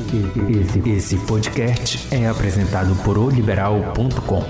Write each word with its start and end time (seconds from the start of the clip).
Esse, 0.00 0.90
esse 0.90 1.26
podcast 1.26 2.14
é 2.14 2.28
apresentado 2.28 2.94
por 3.02 3.18
oliberal.com. 3.18 4.44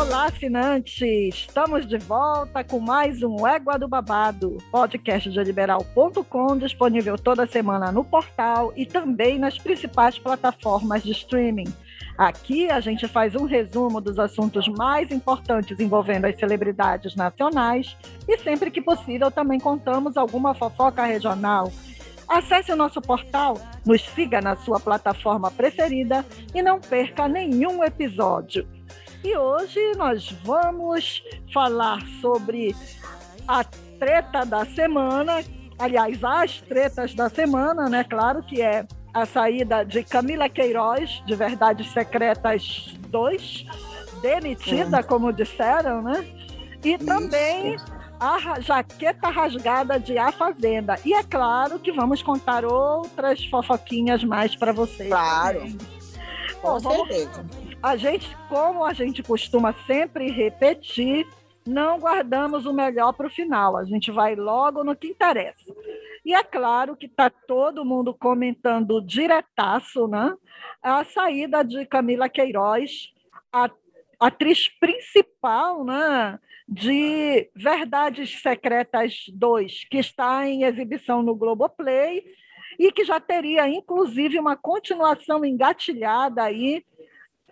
Olá, 0.00 0.24
assinantes! 0.28 1.44
Estamos 1.44 1.86
de 1.86 1.98
volta 1.98 2.64
com 2.64 2.80
mais 2.80 3.22
um 3.22 3.46
Égua 3.46 3.78
do 3.78 3.86
Babado, 3.86 4.56
podcast 4.72 5.28
de 5.28 5.44
liberal.com, 5.44 6.56
disponível 6.56 7.18
toda 7.18 7.46
semana 7.46 7.92
no 7.92 8.02
portal 8.02 8.72
e 8.74 8.86
também 8.86 9.38
nas 9.38 9.58
principais 9.58 10.18
plataformas 10.18 11.02
de 11.02 11.12
streaming. 11.12 11.70
Aqui 12.20 12.70
a 12.70 12.80
gente 12.80 13.08
faz 13.08 13.34
um 13.34 13.46
resumo 13.46 13.98
dos 13.98 14.18
assuntos 14.18 14.68
mais 14.68 15.10
importantes 15.10 15.80
envolvendo 15.80 16.26
as 16.26 16.36
celebridades 16.36 17.16
nacionais 17.16 17.96
e 18.28 18.36
sempre 18.36 18.70
que 18.70 18.82
possível 18.82 19.30
também 19.30 19.58
contamos 19.58 20.18
alguma 20.18 20.52
fofoca 20.52 21.02
regional. 21.02 21.72
Acesse 22.28 22.70
o 22.70 22.76
nosso 22.76 23.00
portal, 23.00 23.58
nos 23.86 24.02
siga 24.02 24.42
na 24.42 24.54
sua 24.54 24.78
plataforma 24.78 25.50
preferida 25.50 26.22
e 26.54 26.60
não 26.60 26.78
perca 26.78 27.26
nenhum 27.26 27.82
episódio. 27.82 28.68
E 29.24 29.34
hoje 29.34 29.80
nós 29.96 30.30
vamos 30.44 31.24
falar 31.54 32.02
sobre 32.20 32.76
a 33.48 33.64
treta 33.98 34.44
da 34.44 34.66
semana, 34.66 35.42
aliás, 35.78 36.22
as 36.22 36.60
tretas 36.60 37.14
da 37.14 37.30
semana, 37.30 37.88
né? 37.88 38.04
Claro 38.04 38.42
que 38.42 38.60
é 38.60 38.84
a 39.12 39.26
saída 39.26 39.84
de 39.84 40.04
Camila 40.04 40.48
Queiroz, 40.48 41.22
de 41.26 41.34
Verdades 41.34 41.92
Secretas 41.92 42.94
2, 43.08 43.66
demitida, 44.22 45.02
como 45.02 45.32
disseram, 45.32 46.02
né? 46.02 46.24
E 46.84 46.94
Isso. 46.94 47.04
também 47.04 47.76
a 48.20 48.60
jaqueta 48.60 49.28
rasgada 49.28 49.98
de 49.98 50.18
A 50.18 50.30
Fazenda. 50.30 50.96
E 51.04 51.14
é 51.14 51.22
claro 51.22 51.78
que 51.78 51.90
vamos 51.90 52.22
contar 52.22 52.64
outras 52.64 53.44
fofoquinhas 53.46 54.22
mais 54.22 54.54
para 54.54 54.72
vocês. 54.72 55.08
Claro. 55.08 55.62
Com 56.60 56.78
Bom, 56.78 57.06
certeza. 57.06 57.42
Vamos... 57.42 57.70
A 57.82 57.96
gente, 57.96 58.36
como 58.48 58.84
a 58.84 58.92
gente 58.92 59.22
costuma 59.22 59.74
sempre 59.86 60.30
repetir, 60.30 61.26
não 61.66 61.98
guardamos 61.98 62.66
o 62.66 62.74
melhor 62.74 63.14
para 63.14 63.26
o 63.26 63.30
final. 63.30 63.76
A 63.78 63.84
gente 63.84 64.10
vai 64.10 64.34
logo 64.34 64.84
no 64.84 64.94
que 64.94 65.08
interessa. 65.08 65.72
E 66.24 66.34
é 66.34 66.42
claro 66.42 66.96
que 66.96 67.06
está 67.06 67.30
todo 67.30 67.84
mundo 67.84 68.14
comentando 68.14 69.00
diretaço, 69.00 70.06
né? 70.06 70.34
A 70.82 71.04
saída 71.04 71.62
de 71.64 71.86
Camila 71.86 72.28
Queiroz, 72.28 73.12
a 73.52 73.70
atriz 74.18 74.68
principal, 74.68 75.84
né? 75.84 76.38
De 76.68 77.50
Verdades 77.54 78.40
Secretas 78.40 79.24
2, 79.32 79.84
que 79.90 79.98
está 79.98 80.46
em 80.46 80.64
exibição 80.64 81.22
no 81.22 81.34
Globoplay 81.34 82.22
e 82.78 82.92
que 82.92 83.04
já 83.04 83.18
teria, 83.18 83.68
inclusive, 83.68 84.38
uma 84.38 84.56
continuação 84.56 85.44
engatilhada 85.44 86.42
aí 86.44 86.84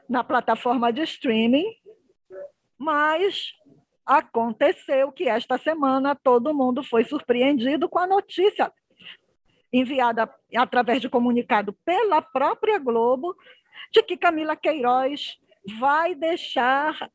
na 0.08 0.22
plataforma 0.22 0.92
de 0.92 1.02
streaming, 1.02 1.66
mas 2.78 3.52
Aconteceu 4.08 5.12
que 5.12 5.28
esta 5.28 5.58
semana 5.58 6.14
todo 6.14 6.54
mundo 6.54 6.82
foi 6.82 7.04
surpreendido 7.04 7.90
com 7.90 7.98
a 7.98 8.06
notícia 8.06 8.72
enviada 9.70 10.34
através 10.56 11.02
de 11.02 11.10
comunicado 11.10 11.74
pela 11.84 12.22
própria 12.22 12.78
Globo 12.78 13.36
de 13.92 14.02
que 14.02 14.16
Camila 14.16 14.56
Queiroz 14.56 15.36
vai 15.78 16.14
deixar 16.14 17.10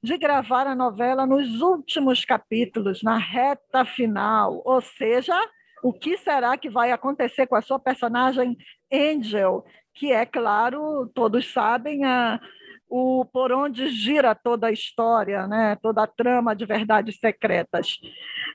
de 0.00 0.16
gravar 0.16 0.68
a 0.68 0.76
novela 0.76 1.26
nos 1.26 1.60
últimos 1.60 2.24
capítulos, 2.24 3.02
na 3.02 3.18
reta 3.18 3.84
final. 3.84 4.62
Ou 4.64 4.80
seja, 4.80 5.36
o 5.82 5.92
que 5.92 6.16
será 6.18 6.56
que 6.56 6.70
vai 6.70 6.92
acontecer 6.92 7.48
com 7.48 7.56
a 7.56 7.62
sua 7.62 7.80
personagem 7.80 8.56
Angel, 8.92 9.64
que 9.92 10.12
é, 10.12 10.24
claro, 10.24 11.10
todos 11.12 11.52
sabem, 11.52 12.04
a, 12.04 12.40
o 12.88 13.24
por 13.26 13.52
onde 13.52 13.88
gira 13.90 14.34
toda 14.34 14.68
a 14.68 14.72
história, 14.72 15.46
né, 15.46 15.76
toda 15.82 16.02
a 16.02 16.06
trama 16.06 16.56
de 16.56 16.64
verdades 16.64 17.18
secretas. 17.18 17.98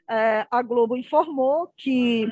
É, 0.09 0.45
a 0.49 0.61
Globo 0.61 0.97
informou 0.97 1.71
que, 1.77 2.27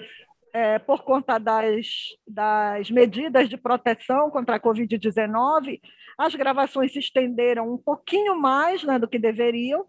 é, 0.51 0.79
por 0.79 1.03
conta 1.03 1.37
das, 1.37 1.87
das 2.27 2.89
medidas 2.89 3.47
de 3.47 3.55
proteção 3.55 4.31
contra 4.31 4.55
a 4.55 4.59
Covid-19, 4.59 5.79
as 6.17 6.35
gravações 6.35 6.91
se 6.91 6.99
estenderam 6.99 7.71
um 7.71 7.77
pouquinho 7.77 8.35
mais 8.35 8.83
né, 8.83 8.97
do 8.97 9.07
que 9.07 9.19
deveriam 9.19 9.85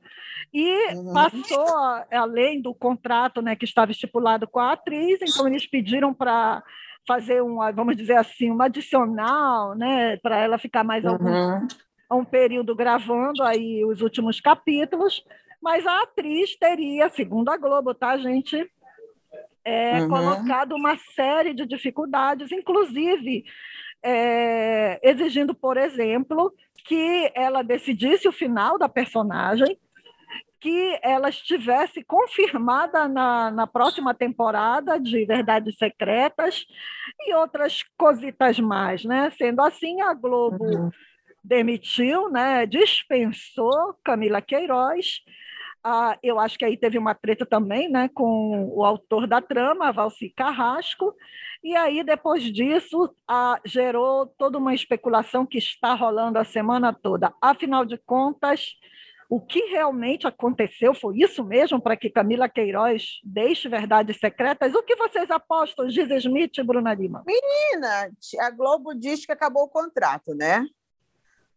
e 0.52 0.94
uhum. 0.94 1.12
passou, 1.14 1.76
a, 1.76 2.06
além 2.12 2.60
do 2.60 2.74
contrato 2.74 3.40
né, 3.40 3.56
que 3.56 3.64
estava 3.64 3.90
estipulado 3.90 4.46
com 4.46 4.60
a 4.60 4.72
atriz, 4.72 5.18
então 5.22 5.48
eles 5.48 5.66
pediram 5.66 6.12
para 6.12 6.62
fazer 7.06 7.42
uma, 7.42 7.72
vamos 7.72 7.96
dizer 7.96 8.16
assim, 8.16 8.50
uma 8.50 8.66
adicional, 8.66 9.74
né, 9.74 10.18
para 10.18 10.38
ela 10.38 10.58
ficar 10.58 10.84
mais 10.84 11.04
uhum. 11.04 11.12
alguns 11.12 11.91
um 12.14 12.24
período 12.24 12.74
gravando 12.74 13.42
aí 13.42 13.84
os 13.84 14.00
últimos 14.00 14.40
capítulos, 14.40 15.24
mas 15.62 15.86
a 15.86 16.02
atriz 16.02 16.56
teria, 16.56 17.08
segundo 17.08 17.48
a 17.50 17.56
Globo, 17.56 17.94
tá, 17.94 18.16
gente? 18.18 18.68
É, 19.64 20.00
uhum. 20.00 20.08
colocado 20.08 20.74
uma 20.74 20.96
série 21.14 21.54
de 21.54 21.64
dificuldades, 21.64 22.50
inclusive 22.50 23.44
é, 24.02 24.98
exigindo, 25.08 25.54
por 25.54 25.76
exemplo, 25.76 26.52
que 26.84 27.30
ela 27.34 27.62
decidisse 27.62 28.26
o 28.26 28.32
final 28.32 28.76
da 28.76 28.88
personagem, 28.88 29.78
que 30.58 30.98
ela 31.02 31.28
estivesse 31.28 32.02
confirmada 32.02 33.06
na, 33.06 33.50
na 33.50 33.66
próxima 33.66 34.12
temporada 34.14 34.98
de 34.98 35.24
Verdades 35.24 35.76
Secretas 35.76 36.66
e 37.20 37.34
outras 37.34 37.84
cositas 37.96 38.58
mais, 38.58 39.04
né? 39.04 39.30
Sendo 39.30 39.62
assim, 39.62 40.00
a 40.00 40.12
Globo 40.12 40.64
uhum 40.64 40.90
demitiu, 41.42 42.30
né, 42.30 42.66
dispensou 42.66 43.94
Camila 44.04 44.40
Queiroz. 44.40 45.20
Ah, 45.84 46.16
eu 46.22 46.38
acho 46.38 46.56
que 46.58 46.64
aí 46.64 46.76
teve 46.76 46.96
uma 46.96 47.14
treta 47.14 47.44
também 47.44 47.88
né, 47.88 48.08
com 48.14 48.68
o 48.72 48.84
autor 48.84 49.26
da 49.26 49.40
trama, 49.40 49.92
Valci 49.92 50.30
Carrasco, 50.30 51.14
e 51.62 51.76
aí, 51.76 52.02
depois 52.02 52.42
disso, 52.42 53.14
ah, 53.26 53.60
gerou 53.64 54.26
toda 54.26 54.58
uma 54.58 54.74
especulação 54.74 55.46
que 55.46 55.58
está 55.58 55.94
rolando 55.94 56.36
a 56.38 56.44
semana 56.44 56.92
toda. 56.92 57.32
Afinal 57.40 57.84
de 57.84 57.96
contas, 57.98 58.72
o 59.30 59.40
que 59.40 59.60
realmente 59.70 60.26
aconteceu 60.26 60.92
foi 60.92 61.18
isso 61.18 61.44
mesmo 61.44 61.80
para 61.80 61.96
que 61.96 62.10
Camila 62.10 62.48
Queiroz 62.48 63.20
deixe 63.22 63.68
verdades 63.68 64.18
secretas? 64.18 64.74
O 64.74 64.82
que 64.82 64.96
vocês 64.96 65.30
apostam, 65.30 65.88
Giz 65.88 66.10
Smith 66.10 66.58
e 66.58 66.64
Bruna 66.64 66.92
Lima? 66.94 67.22
Menina, 67.24 68.10
a 68.40 68.50
Globo 68.50 68.92
diz 68.92 69.24
que 69.24 69.30
acabou 69.30 69.62
o 69.62 69.70
contrato, 69.70 70.34
né? 70.34 70.66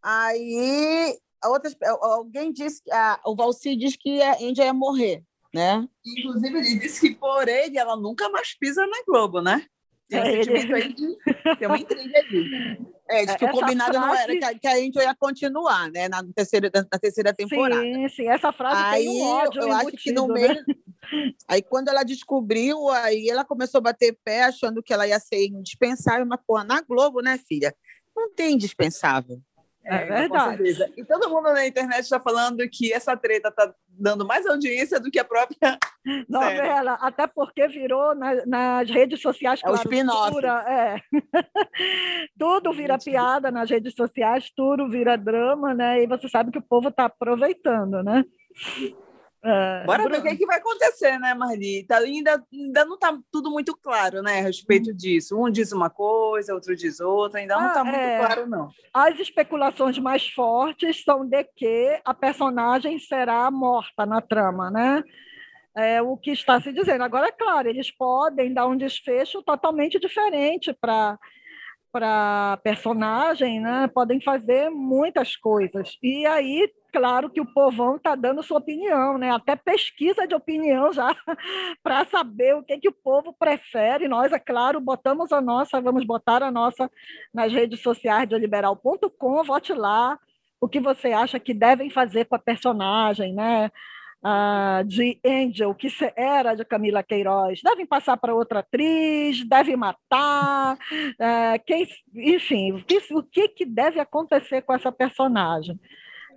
Aí 0.07 1.17
outras, 1.43 1.75
alguém 2.01 2.53
disse, 2.53 2.79
a, 2.91 3.19
o 3.25 3.35
Valci 3.35 3.75
diz 3.75 3.95
que 3.95 4.21
a 4.21 4.33
Andy 4.33 4.61
ia 4.61 4.71
morrer, 4.71 5.23
né? 5.51 5.87
Inclusive, 6.05 6.59
ele 6.59 6.79
disse 6.79 7.01
que 7.01 7.15
por 7.15 7.47
ele 7.47 7.79
ela 7.79 7.97
nunca 7.97 8.29
mais 8.29 8.55
pisa 8.55 8.85
na 8.85 9.03
Globo, 9.07 9.41
né? 9.41 9.65
Tem, 10.07 10.19
é, 10.19 10.41
ele... 10.41 10.93
de, 10.93 11.17
tem 11.57 11.67
uma 11.67 11.79
intriga 11.79 12.19
ali. 12.19 12.77
É, 13.09 13.25
de 13.25 13.35
que 13.35 13.45
essa 13.45 13.55
o 13.55 13.59
combinado 13.59 13.93
frase... 13.93 14.07
não 14.07 14.15
era 14.15 14.37
que 14.37 14.45
a, 14.45 14.59
que 14.59 14.67
a 14.67 14.75
Angel 14.75 15.01
ia 15.01 15.15
continuar, 15.15 15.89
né? 15.89 16.07
Na 16.07 16.23
terceira, 16.35 16.69
na 16.71 16.99
terceira 16.99 17.33
temporada. 17.33 17.81
Sim, 17.81 18.09
sim, 18.09 18.27
essa 18.27 18.51
frase 18.51 18.79
aí, 18.79 19.05
tem 19.05 19.09
um 19.09 19.23
ódio 19.23 19.61
eu 19.63 19.71
acho 19.71 19.91
que 19.93 20.11
no 20.11 20.27
né? 20.27 20.33
meio. 20.33 20.65
Aí 21.47 21.63
quando 21.63 21.87
ela 21.87 22.03
descobriu, 22.03 22.89
aí 22.89 23.27
ela 23.27 23.43
começou 23.43 23.79
a 23.79 23.81
bater 23.81 24.15
pé, 24.23 24.43
achando 24.43 24.83
que 24.83 24.93
ela 24.93 25.07
ia 25.07 25.19
ser 25.19 25.47
indispensável, 25.47 26.27
mas, 26.27 26.39
porra, 26.45 26.63
na 26.63 26.81
Globo, 26.81 27.21
né, 27.21 27.39
filha? 27.47 27.75
Não 28.15 28.31
tem 28.31 28.53
indispensável. 28.53 29.41
É, 29.85 29.95
é 29.95 30.05
verdade. 30.05 30.63
E 30.97 31.05
todo 31.05 31.29
mundo 31.29 31.53
na 31.53 31.65
internet 31.65 32.01
está 32.01 32.19
falando 32.19 32.67
que 32.69 32.91
essa 32.91 33.15
treta 33.15 33.49
está 33.49 33.73
dando 33.87 34.25
mais 34.25 34.45
audiência 34.45 34.99
do 34.99 35.11
que 35.11 35.19
a 35.19 35.23
própria 35.23 35.77
novela, 36.27 36.93
até 37.01 37.27
porque 37.27 37.67
virou 37.67 38.15
na, 38.15 38.45
nas 38.45 38.89
redes 38.89 39.21
sociais. 39.21 39.61
É 39.63 39.67
claro, 39.67 39.87
o 40.35 40.45
é. 40.67 41.01
tudo 42.37 42.73
vira 42.73 42.97
piada 42.97 43.51
nas 43.51 43.69
redes 43.69 43.93
sociais, 43.93 44.51
tudo 44.55 44.89
vira 44.89 45.15
drama, 45.15 45.73
né? 45.73 46.03
E 46.03 46.07
você 46.07 46.27
sabe 46.27 46.51
que 46.51 46.59
o 46.59 46.63
povo 46.67 46.89
está 46.89 47.05
aproveitando, 47.05 48.03
né? 48.03 48.25
É, 49.47 49.83
Bora 49.85 50.09
ver 50.09 50.19
o 50.19 50.21
que, 50.23 50.27
é 50.29 50.35
que, 50.35 50.45
vai 50.45 50.57
acontecer, 50.57 51.19
né, 51.19 51.35
Marli? 51.35 51.83
Tá, 51.83 51.99
ainda, 51.99 52.43
ainda 52.51 52.83
não 52.83 52.95
está 52.95 53.15
tudo 53.31 53.51
muito 53.51 53.77
claro, 53.77 54.23
né, 54.23 54.39
a 54.39 54.41
respeito 54.41 54.89
hum. 54.89 54.95
disso. 54.95 55.39
Um 55.39 55.51
diz 55.51 55.71
uma 55.71 55.87
coisa, 55.87 56.55
outro 56.55 56.75
diz 56.75 56.99
outra, 56.99 57.39
ainda 57.39 57.55
ah, 57.55 57.61
não 57.61 57.67
está 57.67 57.83
muito 57.83 57.99
é, 57.99 58.17
claro, 58.17 58.47
não. 58.47 58.69
As 58.91 59.19
especulações 59.19 59.99
mais 59.99 60.27
fortes 60.27 61.03
são 61.03 61.23
de 61.23 61.43
que 61.43 62.01
a 62.03 62.13
personagem 62.13 62.97
será 62.97 63.51
morta 63.51 64.03
na 64.03 64.19
trama, 64.19 64.71
né? 64.71 65.03
É 65.77 66.01
o 66.01 66.17
que 66.17 66.31
está 66.31 66.59
se 66.59 66.73
dizendo. 66.73 67.03
Agora, 67.03 67.27
é 67.27 67.31
claro, 67.31 67.69
eles 67.69 67.91
podem 67.91 68.51
dar 68.51 68.65
um 68.65 68.77
desfecho 68.77 69.43
totalmente 69.43 69.99
diferente 69.99 70.73
para 70.73 71.19
para 71.91 72.59
personagem, 72.61 73.61
né, 73.61 73.87
podem 73.87 74.19
fazer 74.19 74.69
muitas 74.69 75.37
coisas. 75.37 75.97
E 76.03 76.25
aí, 76.25 76.69
claro 76.95 77.29
que 77.29 77.41
o 77.41 77.45
povão 77.45 77.97
está 77.97 78.15
dando 78.15 78.41
sua 78.41 78.59
opinião, 78.59 79.17
né? 79.17 79.31
Até 79.31 79.55
pesquisa 79.55 80.25
de 80.25 80.33
opinião 80.33 80.93
já 80.93 81.13
para 81.83 82.05
saber 82.05 82.55
o 82.55 82.63
que, 82.63 82.77
que 82.77 82.87
o 82.87 82.93
povo 82.93 83.33
prefere. 83.33 84.07
Nós, 84.07 84.31
é 84.31 84.39
claro, 84.39 84.79
botamos 84.79 85.33
a 85.33 85.41
nossa, 85.41 85.81
vamos 85.81 86.05
botar 86.05 86.41
a 86.41 86.49
nossa 86.49 86.89
nas 87.33 87.51
redes 87.51 87.81
sociais 87.81 88.29
de 88.29 88.37
liberal.com, 88.37 89.43
vote 89.43 89.73
lá 89.73 90.17
o 90.61 90.69
que 90.69 90.79
você 90.79 91.11
acha 91.11 91.37
que 91.39 91.53
devem 91.53 91.89
fazer 91.89 92.25
com 92.25 92.35
a 92.35 92.39
personagem, 92.39 93.33
né? 93.33 93.69
uh, 94.25 94.83
de 94.83 95.19
Angel, 95.23 95.73
que 95.75 95.87
era 96.15 96.55
de 96.55 96.65
Camila 96.65 97.03
Queiroz, 97.03 97.61
devem 97.63 97.85
passar 97.85 98.17
para 98.17 98.33
outra 98.33 98.59
atriz, 98.59 99.47
devem 99.47 99.75
matar, 99.75 100.75
uh, 100.75 101.63
quem, 101.65 101.87
enfim, 102.15 102.71
o 102.71 102.83
que, 102.83 102.97
o 103.11 103.21
que, 103.21 103.47
que 103.49 103.65
deve 103.65 103.99
acontecer 103.99 104.63
com 104.63 104.73
essa 104.73 104.91
personagem? 104.91 105.79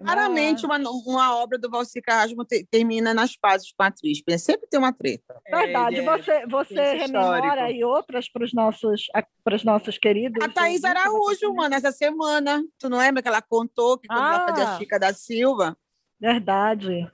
Raramente 0.01 0.65
uma, 0.65 0.79
uma 0.79 1.37
obra 1.37 1.59
do 1.59 1.71
Valci 1.71 2.01
Carrasco 2.01 2.45
termina 2.71 3.13
nas 3.13 3.37
pazes 3.37 3.73
com 3.73 3.83
a 3.83 3.87
atriz, 3.87 4.23
sempre 4.39 4.67
tem 4.69 4.79
uma 4.79 4.93
treta. 4.93 5.41
Verdade, 5.51 5.97
é, 5.97 6.03
você, 6.03 6.47
você 6.47 6.95
rememora 6.95 7.65
aí 7.65 7.83
outras 7.85 8.29
para 8.29 8.45
os 8.45 8.53
nossos, 8.53 9.07
os 9.53 9.65
nossos 9.65 9.99
queridos? 9.99 10.43
A 10.43 10.49
Thaís 10.49 10.85
Araújo, 10.85 11.53
mano, 11.55 11.75
essa 11.75 11.91
semana. 11.91 12.63
Tu 12.79 12.89
não 12.89 12.99
lembra 12.99 13.23
que 13.23 13.29
ela 13.29 13.43
contou 13.43 13.99
que 13.99 14.07
quando 14.07 14.21
ah, 14.21 14.35
ela 14.35 14.49
fazia 14.49 14.69
a 14.69 14.79
Chica 14.79 14.99
da 14.99 15.13
Silva? 15.13 15.77
Verdade. 16.21 17.11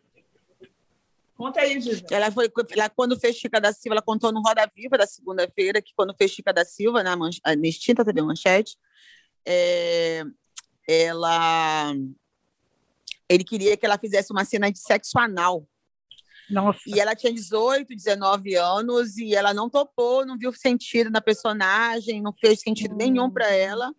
Conta 1.36 1.60
aí, 1.60 1.80
Gisele. 1.80 2.06
Ela 2.10 2.30
foi, 2.30 2.50
ela, 2.70 2.88
quando 2.88 3.18
fez 3.18 3.36
Chica 3.36 3.60
da 3.60 3.72
Silva, 3.72 3.94
ela 3.96 4.02
contou 4.02 4.32
no 4.32 4.40
Roda 4.40 4.70
Viva 4.74 4.96
da 4.96 5.06
segunda-feira, 5.06 5.82
que 5.82 5.92
quando 5.96 6.14
fez 6.16 6.30
Chica 6.30 6.52
da 6.52 6.64
Silva, 6.64 7.02
na, 7.02 7.16
manche, 7.16 7.40
na 7.44 7.54
extinta 7.66 8.04
TV 8.04 8.22
Manchete, 8.22 8.76
é, 9.44 10.22
ela, 10.86 11.92
ele 13.34 13.44
queria 13.44 13.76
que 13.76 13.84
ela 13.84 13.98
fizesse 13.98 14.32
uma 14.32 14.44
cena 14.44 14.70
de 14.70 14.78
sexo 14.78 15.18
anal. 15.18 15.66
Nossa. 16.50 16.80
E 16.86 17.00
ela 17.00 17.14
tinha 17.14 17.32
18, 17.32 17.94
19 17.94 18.54
anos, 18.54 19.16
e 19.16 19.34
ela 19.34 19.54
não 19.54 19.70
topou, 19.70 20.26
não 20.26 20.36
viu 20.36 20.52
sentido 20.52 21.10
na 21.10 21.20
personagem, 21.20 22.22
não 22.22 22.32
fez 22.32 22.60
sentido 22.60 22.94
hum. 22.94 22.98
nenhum 22.98 23.30
para 23.30 23.50
ela. 23.50 23.92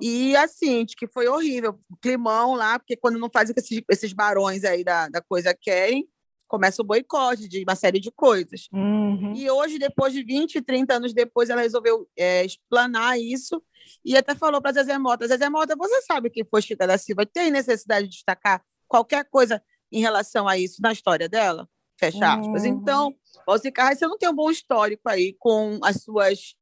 E 0.00 0.36
assim, 0.36 0.84
que 0.84 1.06
foi 1.08 1.26
horrível, 1.26 1.78
o 1.90 1.96
climão 1.96 2.54
lá, 2.54 2.78
porque 2.78 2.96
quando 2.96 3.18
não 3.18 3.30
fazem 3.30 3.54
esses, 3.56 3.82
esses 3.90 4.12
barões 4.12 4.62
aí 4.62 4.84
da, 4.84 5.08
da 5.08 5.22
coisa 5.22 5.54
querem, 5.58 6.06
começa 6.46 6.82
o 6.82 6.84
boicote 6.84 7.48
de 7.48 7.62
uma 7.62 7.74
série 7.74 8.00
de 8.00 8.10
coisas. 8.10 8.68
Uhum. 8.72 9.32
E 9.34 9.50
hoje, 9.50 9.78
depois 9.78 10.12
de 10.12 10.22
20, 10.22 10.60
30 10.62 10.94
anos 10.94 11.12
depois, 11.12 11.50
ela 11.50 11.62
resolveu 11.62 12.08
é, 12.16 12.44
explanar 12.44 13.18
isso 13.18 13.62
e 14.04 14.16
até 14.16 14.34
falou 14.34 14.60
para 14.60 14.72
Zezé 14.72 14.98
Mota, 14.98 15.26
Zezé 15.26 15.48
Mota, 15.48 15.76
você 15.76 16.02
sabe 16.02 16.30
quem 16.30 16.44
foi 16.44 16.62
Chica 16.62 16.86
da 16.86 16.98
Silva? 16.98 17.26
Tem 17.26 17.50
necessidade 17.50 18.08
de 18.08 18.14
destacar 18.14 18.62
qualquer 18.88 19.24
coisa 19.28 19.62
em 19.90 20.00
relação 20.00 20.48
a 20.48 20.58
isso 20.58 20.80
na 20.80 20.92
história 20.92 21.28
dela? 21.28 21.68
Fecha 21.98 22.34
aspas. 22.34 22.62
Uhum. 22.62 22.68
Então, 22.68 23.14
Valci 23.46 23.72
você 23.72 24.06
não 24.06 24.18
tem 24.18 24.28
um 24.28 24.34
bom 24.34 24.50
histórico 24.50 25.08
aí 25.08 25.34
com 25.38 25.78
as 25.82 26.02
suas 26.02 26.54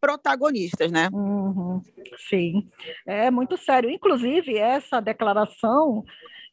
protagonistas, 0.00 0.90
né? 0.90 1.08
Uhum. 1.12 1.80
Sim, 2.28 2.68
é 3.06 3.30
muito 3.30 3.56
sério. 3.56 3.88
Inclusive, 3.88 4.58
essa 4.58 5.00
declaração 5.00 6.04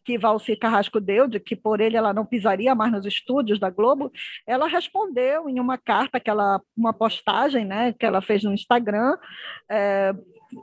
que 0.10 0.18
Valci 0.18 0.56
Carrasco 0.56 1.00
deu, 1.00 1.28
de 1.28 1.40
que 1.40 1.56
por 1.56 1.80
ele 1.80 1.96
ela 1.96 2.12
não 2.12 2.26
pisaria 2.26 2.74
mais 2.74 2.92
nos 2.92 3.06
estúdios 3.06 3.60
da 3.60 3.70
Globo, 3.70 4.12
ela 4.48 4.66
respondeu 4.66 5.48
em 5.48 5.60
uma 5.60 5.78
carta, 5.78 6.20
que 6.20 6.32
ela, 6.32 6.60
uma 6.76 6.92
postagem 6.92 7.64
né, 7.64 7.94
que 7.94 8.08
ela 8.08 8.20
fez 8.20 8.44
no 8.44 8.52
Instagram, 8.52 9.16
é, 9.70 10.16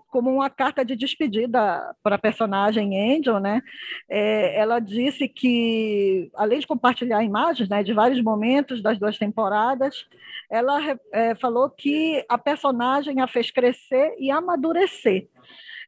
como 0.09 0.35
uma 0.35 0.51
carta 0.51 0.85
de 0.85 0.97
despedida 0.97 1.95
para 2.03 2.17
a 2.17 2.19
personagem 2.19 3.17
Angel, 3.17 3.39
né? 3.39 3.63
É, 4.11 4.59
ela 4.59 4.81
disse 4.81 5.29
que, 5.29 6.29
além 6.35 6.59
de 6.59 6.67
compartilhar 6.67 7.23
imagens 7.23 7.69
né, 7.69 7.85
de 7.85 7.93
vários 7.93 8.21
momentos 8.21 8.83
das 8.83 8.99
duas 8.99 9.17
temporadas, 9.17 10.09
ela 10.51 10.81
é, 11.13 11.37
falou 11.37 11.71
que 11.71 12.25
a 12.29 12.37
personagem 12.37 13.21
a 13.21 13.29
fez 13.29 13.53
crescer 13.53 14.17
e 14.19 14.29
amadurecer 14.29 15.29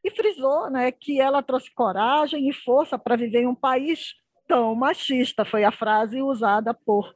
e 0.03 0.11
frisou 0.11 0.69
né, 0.69 0.91
que 0.91 1.19
ela 1.19 1.43
trouxe 1.43 1.71
coragem 1.71 2.49
e 2.49 2.53
força 2.53 2.97
para 2.97 3.15
viver 3.15 3.41
em 3.41 3.47
um 3.47 3.55
país 3.55 4.15
tão 4.47 4.73
machista, 4.73 5.45
foi 5.45 5.63
a 5.63 5.71
frase 5.71 6.21
usada 6.21 6.73
por 6.73 7.15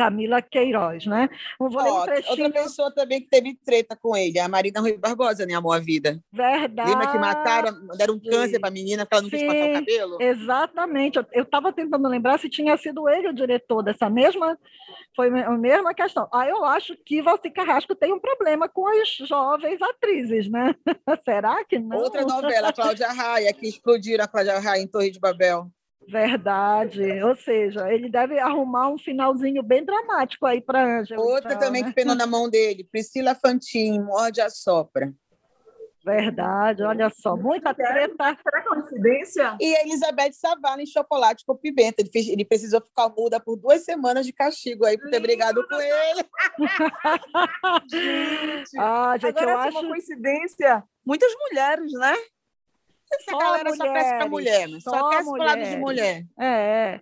Camila 0.00 0.40
Queiroz, 0.40 1.04
né? 1.04 1.28
Vou 1.58 1.68
um 1.68 2.04
trechinho... 2.06 2.46
Outra 2.46 2.62
pessoa 2.62 2.90
também 2.90 3.20
que 3.20 3.28
teve 3.28 3.54
treta 3.54 3.94
com 3.94 4.16
ele, 4.16 4.38
a 4.38 4.48
Marina 4.48 4.80
Rui 4.80 4.96
Barbosa, 4.96 5.44
né? 5.44 5.52
Amor 5.52 5.76
a 5.76 5.78
Vida. 5.78 6.18
Verdade. 6.32 6.88
Lembra 6.88 7.08
que 7.08 7.18
mataram, 7.18 7.86
deram 7.98 8.14
um 8.14 8.18
câncer 8.18 8.58
para 8.58 8.70
a 8.70 8.72
menina 8.72 9.04
porque 9.04 9.14
ela 9.14 9.22
não 9.22 9.30
Sim, 9.30 9.36
quis 9.36 9.46
cortar 9.46 9.68
o 9.68 9.74
cabelo? 9.74 10.22
Exatamente. 10.22 11.18
Eu 11.34 11.42
estava 11.42 11.70
tentando 11.70 12.08
lembrar 12.08 12.38
se 12.38 12.48
tinha 12.48 12.74
sido 12.78 13.10
ele 13.10 13.28
o 13.28 13.34
diretor 13.34 13.82
dessa 13.82 14.08
mesma... 14.08 14.58
Foi 15.14 15.28
a 15.28 15.50
mesma 15.50 15.92
questão. 15.92 16.28
Aí 16.32 16.48
ah, 16.48 16.50
eu 16.50 16.64
acho 16.64 16.96
que 17.04 17.20
Valci 17.20 17.50
Carrasco 17.50 17.94
tem 17.94 18.12
um 18.12 18.18
problema 18.18 18.68
com 18.68 18.86
as 18.86 19.08
jovens 19.28 19.82
atrizes, 19.82 20.48
né? 20.48 20.74
Será 21.24 21.62
que 21.64 21.78
não? 21.78 21.98
Outra 21.98 22.24
novela, 22.24 22.72
Cláudia 22.72 23.08
Raia, 23.08 23.52
que 23.52 23.68
explodiram 23.68 24.24
a 24.24 24.28
Cláudia 24.28 24.58
Raia 24.60 24.80
em 24.80 24.86
Torre 24.86 25.10
de 25.10 25.18
Babel. 25.18 25.70
Verdade. 26.10 27.22
Ou 27.22 27.36
seja, 27.36 27.92
ele 27.92 28.10
deve 28.10 28.38
arrumar 28.38 28.88
um 28.88 28.98
finalzinho 28.98 29.62
bem 29.62 29.84
dramático 29.84 30.44
aí 30.44 30.60
para 30.60 31.00
Ângela. 31.00 31.22
Outra 31.22 31.52
então, 31.52 31.66
também 31.66 31.82
né? 31.82 31.88
que 31.88 31.94
penou 31.94 32.16
na 32.16 32.26
mão 32.26 32.50
dele, 32.50 32.88
Priscila 32.90 33.34
Fantin, 33.34 34.00
morde 34.00 34.40
a 34.40 34.50
sopra. 34.50 35.12
Verdade, 36.02 36.82
olha 36.82 37.10
só, 37.10 37.36
muita 37.36 37.74
treta. 37.74 38.36
Será 38.42 38.62
coincidência? 38.66 39.56
E 39.60 39.76
a 39.76 39.82
Elizabeth 39.82 40.32
Savala 40.32 40.82
em 40.82 40.86
chocolate 40.86 41.44
com 41.46 41.54
pimenta. 41.54 42.00
Ele, 42.00 42.10
fez, 42.10 42.26
ele 42.26 42.44
precisou 42.44 42.80
ficar 42.80 43.10
muda 43.10 43.38
por 43.38 43.56
duas 43.56 43.84
semanas 43.84 44.24
de 44.24 44.32
castigo 44.32 44.86
aí 44.86 44.98
por 44.98 45.10
ter 45.10 45.20
brigado 45.20 45.62
com 45.68 45.74
ele. 45.80 46.24
gente, 47.88 48.78
ah, 48.80 49.16
gente, 49.18 49.28
Agora, 49.28 49.50
eu 49.50 49.58
assim, 49.58 49.68
acho 49.68 49.78
uma 49.78 49.88
coincidência. 49.90 50.84
Muitas 51.04 51.32
mulheres, 51.34 51.92
né? 51.92 52.16
Essa 53.12 53.30
só 53.30 53.38
galera 53.38 53.70
mulheres, 53.70 53.78
só 53.78 54.10
ficar 54.12 54.28
mulher, 54.28 54.68
né? 54.68 54.80
só, 54.80 54.90
só 54.90 55.08
quer 55.10 55.20
esse 55.20 55.36
lado 55.36 55.62
de 55.62 55.76
mulher. 55.76 56.24
É, 56.38 56.46
é. 56.46 57.00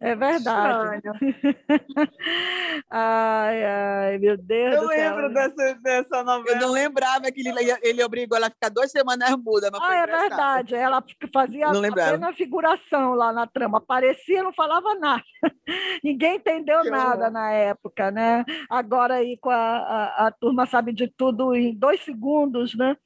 É 0.00 0.14
verdade. 0.14 1.02
ai, 2.88 3.64
ai, 3.64 4.18
meu 4.18 4.36
Deus. 4.36 4.76
Eu 4.76 4.86
lembro 4.86 5.34
dessa, 5.34 5.74
dessa 5.82 6.22
novela. 6.22 6.56
Eu 6.56 6.60
não 6.60 6.72
lembrava 6.72 7.32
que 7.32 7.40
ele, 7.40 7.50
ele 7.82 8.04
obrigou 8.04 8.36
ela 8.36 8.46
a 8.46 8.50
ficar 8.50 8.68
duas 8.68 8.92
semanas 8.92 9.30
muda. 9.44 9.70
ah, 9.74 9.96
é 9.96 10.06
verdade. 10.06 10.74
Ela 10.76 11.02
fazia 11.32 11.72
não 11.72 11.84
apenas 11.84 12.36
figuração 12.36 13.14
lá 13.14 13.32
na 13.32 13.46
trama. 13.48 13.78
Aparecia, 13.78 14.42
não 14.42 14.52
falava 14.52 14.94
nada. 14.94 15.22
Ninguém 16.04 16.36
entendeu 16.36 16.82
que 16.82 16.90
nada 16.90 17.22
horror. 17.22 17.32
na 17.32 17.50
época, 17.50 18.12
né? 18.12 18.44
Agora 18.70 19.14
aí 19.14 19.36
com 19.38 19.50
a, 19.50 19.56
a, 19.56 20.26
a 20.28 20.30
turma 20.30 20.64
sabe 20.64 20.92
de 20.92 21.08
tudo 21.08 21.56
em 21.56 21.74
dois 21.74 22.00
segundos, 22.04 22.76
né? 22.76 22.96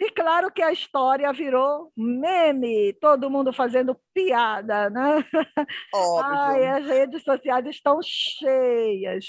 E 0.00 0.10
claro 0.10 0.50
que 0.50 0.62
a 0.62 0.72
história 0.72 1.32
virou 1.32 1.92
meme, 1.96 2.92
todo 2.94 3.30
mundo 3.30 3.52
fazendo 3.52 3.96
piada, 4.12 4.90
né? 4.90 5.24
Óbvio. 5.94 6.24
Ai, 6.24 6.66
as 6.66 6.86
redes 6.86 7.22
sociais 7.22 7.66
estão 7.66 8.00
cheias 8.02 9.26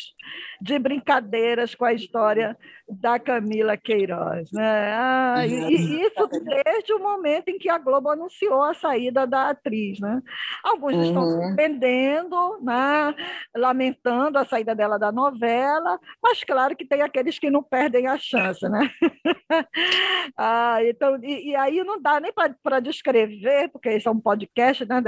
de 0.60 0.79
brincadeiras 0.79 1.75
com 1.75 1.86
a 1.86 1.93
história 1.93 2.57
da 3.00 3.19
Camila 3.19 3.77
Queiroz, 3.77 4.50
né? 4.51 4.93
Ah, 4.93 5.45
e, 5.45 6.05
isso 6.05 6.27
desde 6.43 6.93
o 6.93 7.00
momento 7.00 7.50
em 7.50 7.57
que 7.57 7.69
a 7.69 7.77
Globo 7.77 8.10
anunciou 8.10 8.63
a 8.63 8.74
saída 8.74 9.25
da 9.25 9.50
atriz, 9.50 10.00
né? 10.00 10.21
Alguns 10.63 10.93
uhum. 10.93 11.03
estão 11.03 11.29
surpreendendo, 11.29 12.60
né? 12.62 13.15
Lamentando 13.55 14.38
a 14.38 14.45
saída 14.45 14.75
dela 14.75 14.98
da 14.98 15.12
novela, 15.12 16.00
mas 16.21 16.43
claro 16.43 16.75
que 16.75 16.86
tem 16.86 17.01
aqueles 17.01 17.39
que 17.39 17.50
não 17.50 17.63
perdem 17.63 18.07
a 18.07 18.17
chance, 18.17 18.67
né? 18.67 18.89
ah, 20.38 20.79
então, 20.83 21.17
e, 21.24 21.51
e, 21.51 21.55
aí 21.55 21.83
não 21.83 22.01
dá 22.01 22.19
nem 22.19 22.33
para 22.33 22.79
descrever, 22.79 23.69
porque 23.69 23.95
isso 23.95 24.10
é 24.10 24.12
um 24.12 24.19
podcast, 24.19 24.86
né? 24.86 25.01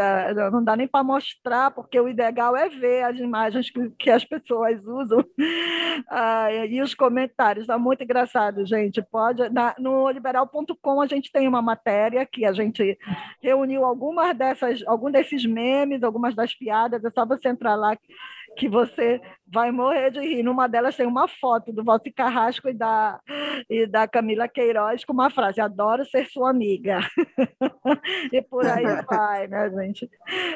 Não 0.51 0.63
dá 0.63 0.75
nem 0.75 0.87
para 0.87 1.03
mostrar, 1.03 1.71
porque 1.71 1.99
o 1.99 2.07
ideal 2.07 2.55
é 2.55 2.69
ver 2.69 3.03
as 3.03 3.17
imagens 3.17 3.69
que, 3.69 3.89
que 3.99 4.09
as 4.09 4.23
pessoas 4.23 4.81
usam 4.85 5.23
ah, 6.09 6.51
e 6.65 6.81
os 6.81 6.93
comentários 6.93 7.69
Está 7.73 7.79
muito 7.79 8.03
engraçado, 8.03 8.63
gente. 8.67 9.01
Pode 9.01 9.49
na, 9.49 9.73
no 9.79 10.07
liberal.com 10.07 11.01
a 11.01 11.07
gente 11.07 11.31
tem 11.31 11.47
uma 11.47 11.59
matéria 11.59 12.23
que 12.23 12.45
a 12.45 12.53
gente 12.53 12.95
reuniu 13.41 13.83
algumas 13.83 14.37
dessas, 14.37 14.83
algum 14.85 15.09
desses 15.09 15.43
memes, 15.43 16.03
algumas 16.03 16.35
das 16.35 16.53
piadas. 16.53 17.03
É 17.03 17.09
só 17.09 17.25
você 17.25 17.49
entrar 17.49 17.73
lá 17.73 17.97
que 18.55 18.69
você 18.69 19.19
vai 19.51 19.71
morrer 19.71 20.11
de 20.11 20.19
rir. 20.19 20.43
Numa 20.43 20.67
delas 20.67 20.95
tem 20.95 21.07
uma 21.07 21.27
foto 21.27 21.73
do 21.73 21.83
Valci 21.83 22.11
Carrasco 22.11 22.69
e 22.69 22.73
da, 22.73 23.19
e 23.67 23.87
da 23.87 24.07
Camila 24.07 24.47
Queiroz 24.47 25.03
com 25.03 25.13
uma 25.13 25.31
frase: 25.31 25.59
Adoro 25.59 26.05
ser 26.05 26.27
sua 26.27 26.51
amiga. 26.51 26.99
e 28.31 28.39
por 28.39 28.67
aí 28.67 28.83
vai, 29.09 29.47
né, 29.47 29.67
gente? 29.71 30.07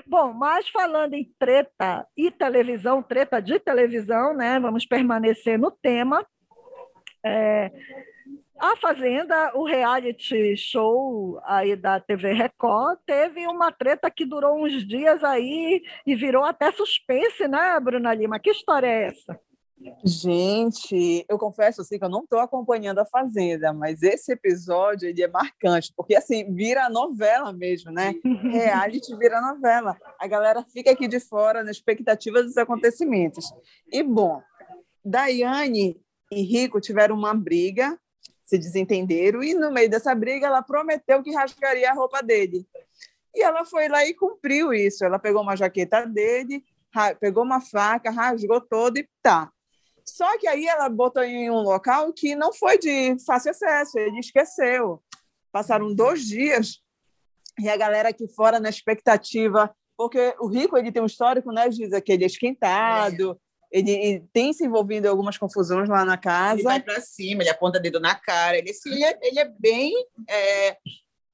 Bom, 0.06 0.34
mas 0.34 0.70
falando 0.70 1.16
em 1.16 1.28
treta 1.40 2.06
e 2.16 2.30
televisão, 2.30 3.02
treta 3.02 3.42
de 3.42 3.58
televisão, 3.58 4.36
né? 4.36 4.60
Vamos 4.60 4.86
permanecer 4.86 5.58
no 5.58 5.72
tema. 5.72 6.24
É, 7.28 7.72
A 8.60 8.76
Fazenda, 8.78 9.52
o 9.56 9.66
reality 9.66 10.56
show 10.58 11.40
aí 11.44 11.76
da 11.76 12.00
TV 12.00 12.34
Record, 12.34 13.00
teve 13.06 13.46
uma 13.48 13.72
treta 13.72 14.10
que 14.10 14.26
durou 14.26 14.64
uns 14.64 14.86
dias 14.88 15.24
aí 15.24 15.82
e 16.06 16.16
virou 16.16 16.44
até 16.44 16.72
suspense, 16.72 17.48
né, 17.48 17.80
Bruna 17.80 18.14
Lima? 18.14 18.40
Que 18.40 18.52
história 18.52 18.88
é 18.88 19.08
essa? 19.08 19.40
Gente, 20.04 21.24
eu 21.30 21.38
confesso 21.38 21.82
assim 21.82 22.00
que 22.00 22.04
eu 22.04 22.10
não 22.10 22.24
estou 22.24 22.40
acompanhando 22.40 22.98
a 23.00 23.06
Fazenda, 23.06 23.72
mas 23.72 24.02
esse 24.02 24.32
episódio 24.32 25.08
ele 25.08 25.22
é 25.22 25.28
marcante, 25.28 25.94
porque 25.96 26.16
assim, 26.16 26.52
vira 26.54 26.90
novela 26.90 27.54
mesmo, 27.54 27.92
né? 27.92 28.16
Reality 28.52 29.16
vira 29.16 29.40
novela. 29.40 29.96
A 30.20 30.28
galera 30.28 30.66
fica 30.74 30.92
aqui 30.92 31.08
de 31.08 31.20
fora 31.20 31.64
na 31.64 31.70
expectativa 31.70 32.42
dos 32.42 32.58
acontecimentos. 32.58 33.54
E 33.92 34.02
bom, 34.02 34.42
Daiane 35.06 35.96
e 36.32 36.42
Rico 36.42 36.82
tiveram 36.82 37.16
uma 37.16 37.34
briga, 37.34 37.98
se 38.44 38.58
desentenderam, 38.58 39.44
e 39.44 39.54
no 39.54 39.72
meio 39.72 39.90
dessa 39.90 40.14
briga 40.16 40.48
ela 40.48 40.62
prometeu 40.62 41.22
que 41.22 41.34
rasgaria 41.34 41.92
a 41.92 41.94
roupa 41.94 42.22
dele. 42.22 42.66
E 43.36 43.44
ela 43.44 43.66
foi 43.66 43.88
lá 43.88 44.06
e 44.06 44.14
cumpriu 44.14 44.74
isso. 44.74 45.06
Ela 45.06 45.20
pegou 45.20 45.42
uma 45.42 45.56
jaqueta 45.56 46.06
dele, 46.06 46.64
pegou 47.20 47.44
uma 47.44 47.62
faca, 47.62 48.10
rasgou 48.10 48.60
todo 48.60 48.98
e 48.98 49.08
tá. 49.22 49.52
Só 50.04 50.38
que 50.38 50.48
aí 50.48 50.66
ela 50.66 50.88
botou 50.90 51.24
em 51.24 51.52
um 51.52 51.62
local 51.62 52.12
que 52.14 52.36
não 52.36 52.54
foi 52.54 52.78
de 52.78 53.18
fácil 53.26 53.52
acesso, 53.52 54.00
ele 54.00 54.20
esqueceu. 54.20 55.04
Passaram 55.52 55.94
dois 55.94 56.26
dias 56.26 56.82
e 57.60 57.70
a 57.70 57.76
galera 57.76 58.10
aqui 58.10 58.28
fora 58.28 58.60
na 58.60 58.70
expectativa, 58.70 59.76
porque 59.98 60.34
o 60.40 60.48
Rico 60.48 60.78
ele 60.78 60.92
tem 60.92 61.02
um 61.02 61.08
histórico, 61.08 61.52
né, 61.52 61.68
diz 61.70 61.90
que 62.02 62.12
ele 62.12 62.24
é 62.24 62.28
esquentado. 62.28 63.40
Ele, 63.72 63.92
ele, 63.92 64.30
tem 64.32 64.54
se 64.54 64.66
envolvido 64.66 65.08
em 65.08 65.10
algumas 65.10 65.38
confusões 65.38 65.90
lá 65.90 66.06
na 66.06 66.18
casa. 66.18 66.56
Ele 66.56 66.64
vai 66.64 66.82
para 66.82 67.02
cima, 67.02 67.44
ele 67.44 67.50
aponta 67.50 67.80
dedo 67.80 68.00
na 68.00 68.16
cara, 68.16 68.58
ele, 68.58 68.72
ele, 68.86 69.04
é, 69.04 69.20
ele 69.22 69.40
é 69.40 69.46
bem 69.60 69.94
é, 70.30 70.78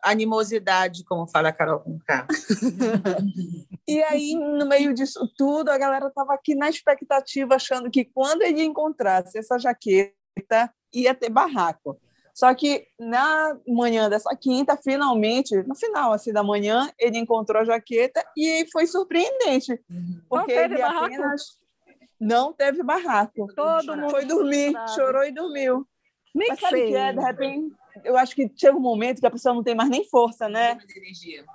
animosidade, 0.04 1.04
como 1.06 1.28
fala 1.28 1.50
a 1.50 1.54
Carol 1.54 1.80
com 1.80 1.98
K. 2.00 2.28
e 3.88 4.04
aí, 4.04 4.36
no 4.36 4.66
meio 4.66 4.94
disso 4.94 5.32
tudo, 5.38 5.70
a 5.70 5.78
galera 5.78 6.08
estava 6.08 6.34
aqui 6.34 6.56
na 6.56 6.70
expectativa, 6.70 7.56
achando 7.56 7.90
que 7.90 8.06
quando 8.06 8.42
ele 8.42 8.63
encontrasse 8.63 9.38
essa 9.38 9.58
jaqueta, 9.58 10.74
ia 10.94 11.16
ter 11.16 11.30
barraco. 11.30 12.00
Só 12.34 12.52
que 12.56 12.88
na 13.00 13.56
manhã 13.68 14.10
dessa 14.10 14.36
quinta, 14.36 14.75
finalmente, 14.75 15.56
no 15.68 15.75
final 15.75 16.12
assim 16.12 16.34
da 16.34 16.44
manhã, 16.44 16.92
ele 16.98 17.20
encontrou 17.20 17.62
a 17.62 17.66
jaqueta 17.66 18.25
e 18.36 18.68
foi 18.72 18.88
surpreendente. 18.88 19.80
Porque 20.28 20.52
ele 20.52 20.80
barraco. 20.80 21.06
apenas 21.06 21.62
não 22.24 22.53
teve 22.53 22.82
barraco. 22.84 23.48
Todo 23.53 23.96
mundo 23.96 24.10
foi 24.10 24.25
dormir, 24.25 24.74
chorou 24.96 25.24
e 25.24 25.32
dormiu. 25.32 25.88
Me 26.34 26.48
Mas 26.48 26.60
sabe 26.60 26.84
o 26.84 26.88
que 26.88 26.96
é? 26.96 27.13
De 27.13 27.20
repente, 27.20 27.75
eu 28.03 28.18
acho 28.18 28.36
que 28.36 28.50
chega 28.56 28.75
um 28.75 28.82
momento 28.82 29.20
que 29.20 29.27
a 29.27 29.32
pessoa 29.32 29.53
não 29.53 29.63
tem 29.63 29.75
mais 29.75 29.89
nem 29.89 30.03
força, 30.03 30.50
né? 30.50 30.77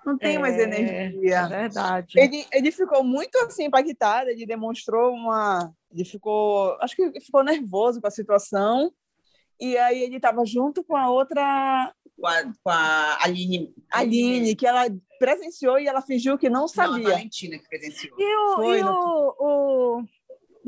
Não 0.07 0.17
tem 0.17 0.37
é, 0.37 0.39
mais 0.39 0.57
energia. 0.57 1.39
É 1.39 1.49
verdade. 1.49 2.19
Ele, 2.19 2.47
ele 2.53 2.71
ficou 2.71 3.03
muito 3.03 3.37
assim 3.39 3.65
impactado, 3.65 4.31
ele 4.31 4.47
demonstrou 4.47 5.13
uma. 5.13 5.73
Ele 5.91 6.05
ficou. 6.05 6.77
Acho 6.81 6.95
que 6.95 7.21
ficou 7.21 7.43
nervoso 7.43 8.01
com 8.01 8.07
a 8.07 8.11
situação. 8.11 8.93
E 9.61 9.77
aí 9.77 10.05
ele 10.05 10.17
estava 10.17 10.45
junto 10.45 10.85
com 10.85 10.97
a 10.97 11.11
outra. 11.11 11.93
Com 12.17 12.27
a, 12.27 12.43
com 12.45 12.71
a 12.71 13.25
Aline. 13.25 13.75
Aline, 13.91 14.55
que 14.55 14.67
ela 14.67 14.87
presenciou 15.19 15.79
e 15.81 15.89
ela 15.89 16.03
fingiu 16.03 16.39
que 16.39 16.49
não 16.49 16.69
sabia. 16.69 17.03
Não, 17.03 17.11
a 17.11 17.15
Valentina 17.15 17.59
que 17.59 17.69
presenciou. 17.69 18.15
E 18.19 18.37
o, 18.37 18.55
Foi, 18.55 18.79
e 18.79 18.85
o, 18.85 19.35
o, 19.39 20.05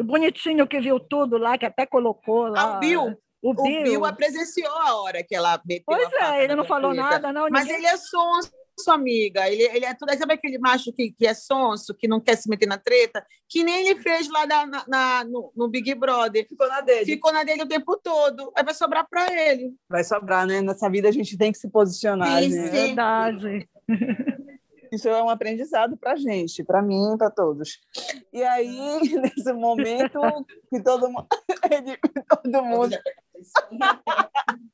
o 0.01 0.05
bonitinho 0.05 0.67
que 0.67 0.81
viu 0.81 0.99
tudo 0.99 1.37
lá, 1.37 1.59
que 1.59 1.67
até 1.67 1.87
colocou 1.87 2.49
lá. 2.49 2.63
Ah, 2.63 2.77
o 2.77 2.81
Bill. 2.81 3.17
O 3.43 3.55
Bill, 3.55 3.81
o 3.81 3.85
Bill 3.85 4.17
presenciou 4.17 4.71
a 4.71 5.01
hora 5.01 5.23
que 5.23 5.35
ela 5.35 5.61
meteu 5.67 5.85
Pois 5.87 6.13
é, 6.13 6.45
ele 6.45 6.55
não 6.55 6.65
falou 6.65 6.93
nada, 6.93 7.33
não. 7.33 7.49
Mas 7.51 7.69
ele 7.69 7.87
é 7.87 7.97
sonso, 7.97 8.51
amiga. 8.89 9.49
Ele, 9.49 9.63
ele 9.63 9.85
é 9.87 9.95
tudo. 9.95 10.13
Sabe 10.17 10.35
aquele 10.35 10.59
macho 10.59 10.93
que, 10.93 11.13
que 11.13 11.27
é 11.27 11.33
sonso, 11.33 11.95
que 11.95 12.07
não 12.07 12.21
quer 12.21 12.37
se 12.37 12.51
meter 12.51 12.67
na 12.67 12.77
treta? 12.77 13.25
Que 13.49 13.65
nem 13.65 13.87
ele 13.87 14.01
fez 14.01 14.29
lá 14.29 14.47
na, 14.47 14.85
na 14.87 15.25
no, 15.25 15.53
no, 15.57 15.69
Big 15.69 15.95
Brother. 15.95 16.47
Ficou 16.47 16.69
na 16.69 16.81
dele. 16.83 17.05
Ficou 17.07 17.33
na 17.33 17.43
dele 17.43 17.63
o 17.63 17.69
tempo 17.69 17.97
todo. 17.97 18.53
Aí 18.55 18.63
vai 18.63 18.75
sobrar 18.75 19.07
para 19.09 19.33
ele. 19.33 19.73
Vai 19.89 20.05
sobrar, 20.05 20.47
né? 20.47 20.61
Nessa 20.61 20.91
vida 20.91 21.09
a 21.09 21.13
gente 21.13 21.37
tem 21.39 21.51
que 21.51 21.59
se 21.59 21.71
posicionar. 21.71 22.43
Isso, 22.43 22.57
né? 22.57 22.69
verdade. 22.69 23.69
Isso 24.93 25.09
é 25.09 25.23
um 25.23 25.31
aprendizado 25.31 25.97
para 25.97 26.13
a 26.13 26.17
gente, 26.17 26.65
para 26.65 26.83
mim, 26.83 27.17
para 27.17 27.31
todos. 27.31 27.79
E 28.33 28.43
aí, 28.43 29.01
nesse 29.23 29.53
momento 29.53 30.19
que 30.69 30.83
todo 30.83 31.09
mundo, 31.09 31.29
todo 32.29 32.65
mundo 32.65 32.99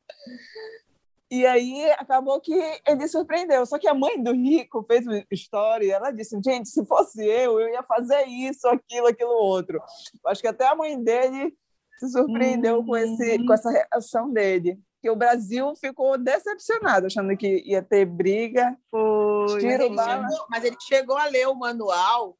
e 1.30 1.46
aí 1.46 1.90
acabou 1.92 2.40
que 2.40 2.54
ele 2.87 3.08
surpreendeu. 3.08 3.66
Só 3.66 3.78
que 3.78 3.88
a 3.88 3.94
mãe 3.94 4.23
do 4.23 4.32
Rico 4.32 4.85
fez 4.85 5.06
uma 5.06 5.23
história 5.30 5.94
ela 5.94 6.11
disse: 6.11 6.38
gente, 6.42 6.68
se 6.68 6.85
fosse 6.87 7.25
eu, 7.25 7.61
eu 7.61 7.68
ia 7.68 7.82
fazer 7.82 8.26
isso, 8.26 8.66
aquilo, 8.68 9.08
aquilo 9.08 9.32
outro. 9.32 9.80
Acho 10.26 10.40
que 10.40 10.49
até 10.49 10.66
a 10.66 10.75
mãe 10.75 11.02
dele 11.02 11.54
se 11.99 12.08
surpreendeu 12.11 12.78
uhum. 12.78 12.87
com, 12.87 12.96
esse, 12.96 13.44
com 13.44 13.52
essa 13.52 13.70
reação 13.70 14.30
dele. 14.30 14.78
Que 15.02 15.11
o 15.11 15.16
Brasil 15.16 15.75
ficou 15.76 16.18
decepcionado, 16.18 17.06
achando 17.06 17.37
que 17.37 17.62
ia 17.66 17.82
ter 17.82 18.06
briga. 18.06 18.76
Foi. 18.90 19.36
Mas 19.54 19.64
ele, 19.64 19.88
chegou, 19.88 20.46
mas 20.48 20.64
ele 20.64 20.76
chegou 20.80 21.16
a 21.16 21.26
ler 21.26 21.48
o 21.48 21.54
manual 21.54 22.36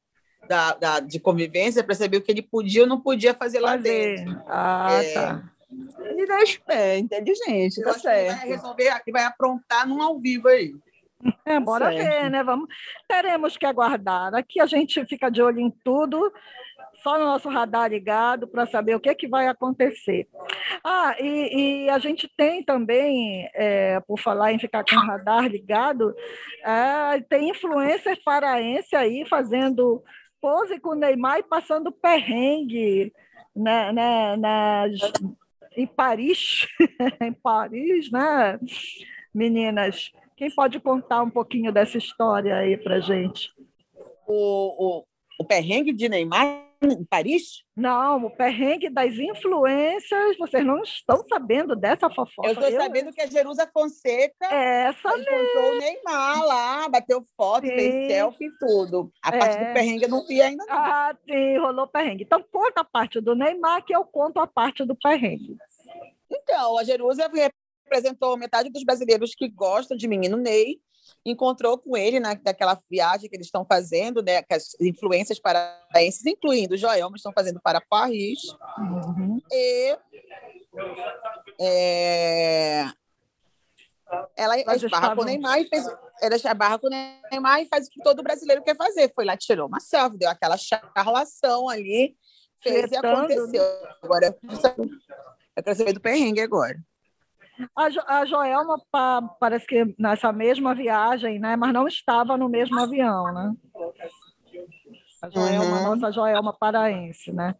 da, 0.47 0.73
da, 0.73 0.99
de 0.99 1.19
convivência, 1.19 1.83
percebeu 1.83 2.21
que 2.21 2.31
ele 2.31 2.41
podia 2.41 2.81
ou 2.83 2.87
não 2.87 2.99
podia 2.99 3.33
fazer, 3.33 3.59
fazer. 3.59 3.65
lá 3.65 3.75
dentro. 3.75 4.41
Ah, 4.47 4.89
é, 4.91 5.13
tá. 5.13 5.43
Ele 5.99 6.25
é 6.69 6.97
inteligente, 6.97 7.81
tá 7.81 7.93
certo. 7.93 8.37
vai 8.37 8.47
resolver, 8.47 9.01
vai 9.11 9.23
aprontar 9.23 9.87
num 9.87 10.01
ao 10.01 10.17
vivo 10.17 10.47
aí. 10.47 10.73
É, 11.45 11.59
bora 11.59 11.91
certo. 11.91 11.97
ver, 11.97 12.29
né? 12.29 12.43
Vamos, 12.43 12.69
teremos 13.07 13.57
que 13.57 13.65
aguardar. 13.65 14.33
Aqui 14.35 14.61
a 14.61 14.65
gente 14.65 15.03
fica 15.05 15.29
de 15.29 15.41
olho 15.41 15.59
em 15.59 15.71
tudo, 15.83 16.31
só 17.03 17.17
no 17.17 17.25
nosso 17.25 17.49
radar 17.49 17.89
ligado 17.89 18.47
para 18.47 18.65
saber 18.65 18.95
o 18.95 18.99
que, 18.99 19.09
é 19.09 19.15
que 19.15 19.27
vai 19.27 19.47
acontecer. 19.47 20.27
Ah, 20.83 21.15
e, 21.19 21.85
e 21.85 21.89
a 21.89 21.99
gente 21.99 22.29
tem 22.35 22.63
também, 22.63 23.49
é, 23.53 23.99
por 24.01 24.19
falar 24.19 24.53
em 24.53 24.59
ficar 24.59 24.83
com 24.83 24.95
o 24.95 24.99
radar 24.99 25.47
ligado, 25.47 26.15
é, 26.63 27.21
tem 27.21 27.49
influencers 27.49 28.19
paraense 28.23 28.95
aí 28.95 29.25
fazendo 29.25 30.03
pose 30.41 30.79
com 30.79 30.89
o 30.89 30.95
Neymar 30.95 31.39
e 31.39 31.43
passando 31.43 31.91
perrengue 31.91 33.11
né, 33.55 33.91
né, 33.91 34.37
nas 34.37 34.91
em 35.75 35.85
Paris, 35.85 36.67
em 37.21 37.33
Paris, 37.33 38.11
né? 38.11 38.59
Meninas, 39.33 40.11
quem 40.35 40.49
pode 40.49 40.79
contar 40.79 41.21
um 41.21 41.29
pouquinho 41.29 41.71
dessa 41.71 41.97
história 41.97 42.55
aí 42.55 42.75
para 42.75 42.99
gente? 42.99 43.51
O, 44.27 44.99
o, 44.99 45.03
o 45.39 45.45
perrengue 45.45 45.93
de 45.93 46.09
Neymar 46.09 46.66
em 46.81 47.03
Paris? 47.05 47.63
Não, 47.75 48.25
o 48.25 48.29
perrengue 48.29 48.89
das 48.89 49.13
influências, 49.13 50.37
vocês 50.37 50.65
não 50.65 50.81
estão 50.81 51.23
sabendo 51.27 51.75
dessa 51.75 52.09
fofoca. 52.09 52.47
Eu 52.47 52.53
estou 52.53 52.71
sabendo 52.71 53.11
que 53.11 53.21
a 53.21 53.27
Jerusa 53.27 53.69
Fonseca 53.71 54.45
Essa 54.45 55.09
encontrou 55.09 55.73
o 55.73 55.77
Neymar 55.77 56.45
lá, 56.45 56.89
bateu 56.89 57.23
foto, 57.35 57.65
sim. 57.65 57.73
fez 57.73 58.11
selfie 58.11 58.45
e 58.45 58.57
tudo. 58.57 59.11
A 59.23 59.35
é. 59.35 59.39
parte 59.39 59.57
do 59.57 59.73
perrengue 59.73 60.03
eu 60.03 60.09
não 60.09 60.25
vi 60.25 60.41
ainda. 60.41 60.65
Não. 60.65 60.75
Ah, 60.75 61.15
sim, 61.25 61.57
rolou 61.57 61.87
perrengue. 61.87 62.23
Então 62.23 62.43
conta 62.51 62.81
a 62.81 62.85
parte 62.85 63.19
do 63.21 63.35
Neymar, 63.35 63.83
que 63.85 63.95
eu 63.95 64.03
conto 64.05 64.39
a 64.39 64.47
parte 64.47 64.85
do 64.85 64.95
perrengue. 64.95 65.57
Então, 66.29 66.77
a 66.77 66.83
Jerusa 66.83 67.29
representou 67.85 68.37
metade 68.37 68.69
dos 68.69 68.83
brasileiros 68.83 69.33
que 69.33 69.47
gostam 69.47 69.95
de 69.95 70.07
Menino 70.07 70.37
Ney 70.37 70.79
encontrou 71.25 71.77
com 71.77 71.95
ele 71.95 72.19
na, 72.19 72.39
naquela 72.43 72.79
viagem 72.89 73.29
que 73.29 73.35
eles 73.35 73.47
estão 73.47 73.65
fazendo, 73.65 74.21
né, 74.23 74.41
que 74.41 74.53
as 74.53 74.75
influências 74.79 75.39
paraenses, 75.39 76.25
incluindo 76.25 76.75
o 76.75 76.77
Joelma, 76.77 77.17
estão 77.17 77.31
fazendo 77.33 77.59
para 77.61 77.81
Paris. 77.81 78.39
Uhum. 78.77 79.41
E 79.51 79.97
é, 81.59 82.85
ela 84.35 84.75
esbarra 84.75 85.15
com 85.15 85.21
o 85.21 85.25
Neymar 85.25 85.59
e 85.59 85.67
fez. 85.67 85.85
Ela 86.21 86.35
esbarra 86.35 86.79
com 86.79 86.87
o 86.87 86.89
Neymar 86.89 87.61
e 87.61 87.67
faz 87.67 87.87
o 87.87 87.89
que 87.89 88.01
todo 88.01 88.23
brasileiro 88.23 88.63
quer 88.63 88.75
fazer. 88.75 89.11
Foi 89.13 89.25
lá, 89.25 89.35
tirou 89.35 89.67
uma 89.67 89.79
selfie, 89.79 90.17
deu 90.17 90.29
aquela 90.29 90.57
charlação 90.57 91.69
ali, 91.69 92.15
fez 92.61 92.89
Fretando. 92.89 93.07
e 93.07 93.37
aconteceu. 93.37 93.63
Agora, 94.01 94.27
eu 94.27 95.63
quero 95.63 95.77
saber 95.77 95.93
do 95.93 96.01
perrengue 96.01 96.41
agora. 96.41 96.77
A, 97.75 97.89
jo, 97.89 98.01
a 98.05 98.25
Joelma 98.25 98.79
pa, 98.91 99.21
parece 99.39 99.65
que 99.65 99.95
nessa 99.97 100.31
mesma 100.31 100.75
viagem, 100.75 101.39
né? 101.39 101.55
Mas 101.55 101.73
não 101.73 101.87
estava 101.87 102.37
no 102.37 102.47
mesmo 102.47 102.79
avião, 102.79 103.33
né? 103.33 103.53
A 105.21 105.29
Joelma, 105.29 105.77
uhum. 105.77 105.95
nossa 105.95 106.11
Joelma 106.11 106.53
paraense, 106.53 107.31
né? 107.31 107.55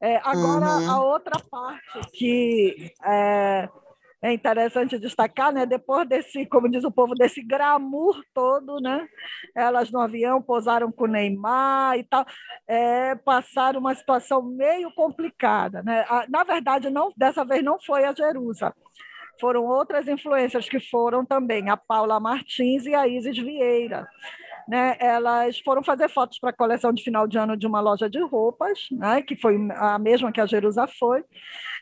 É, 0.00 0.16
agora, 0.18 0.66
uhum. 0.66 0.90
a 0.90 1.04
outra 1.04 1.40
parte 1.50 2.00
que 2.12 2.92
é, 3.04 3.68
é, 4.22 4.32
interessante 4.32 4.98
destacar, 4.98 5.52
né? 5.52 5.66
Depois 5.66 6.08
desse, 6.08 6.46
como 6.46 6.68
diz 6.68 6.84
o 6.84 6.92
povo, 6.92 7.14
desse 7.16 7.42
glamour 7.42 8.22
todo, 8.32 8.80
né? 8.80 9.08
Elas 9.56 9.90
no 9.90 10.00
avião 10.00 10.40
pousaram 10.40 10.92
com 10.92 11.04
o 11.04 11.08
Neymar 11.08 11.98
e 11.98 12.04
tal, 12.04 12.24
é, 12.68 13.16
passaram 13.16 13.80
uma 13.80 13.94
situação 13.96 14.40
meio 14.40 14.94
complicada, 14.94 15.82
né? 15.82 16.04
Na 16.28 16.44
verdade, 16.44 16.88
não, 16.88 17.12
dessa 17.16 17.44
vez 17.44 17.64
não 17.64 17.80
foi 17.80 18.04
a 18.04 18.14
Jerusa 18.14 18.72
foram 19.42 19.64
outras 19.66 20.06
influências 20.06 20.68
que 20.68 20.78
foram 20.78 21.24
também 21.26 21.68
a 21.68 21.76
Paula 21.76 22.20
Martins 22.20 22.86
e 22.86 22.94
a 22.94 23.08
Isis 23.08 23.36
Vieira. 23.36 24.08
Né, 24.68 24.96
elas 25.00 25.58
foram 25.58 25.82
fazer 25.82 26.08
fotos 26.08 26.38
para 26.38 26.50
a 26.50 26.56
coleção 26.56 26.92
de 26.92 27.02
final 27.02 27.26
de 27.26 27.36
ano 27.36 27.56
de 27.56 27.66
uma 27.66 27.80
loja 27.80 28.08
de 28.08 28.20
roupas, 28.22 28.78
né, 28.92 29.20
que 29.20 29.34
foi 29.34 29.56
a 29.74 29.98
mesma 29.98 30.30
que 30.30 30.40
a 30.40 30.46
Jerusa 30.46 30.86
foi. 30.86 31.24